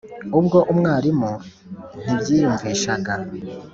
[0.39, 1.31] ubwo umwarimu
[2.01, 3.13] ntibyiyumvishaga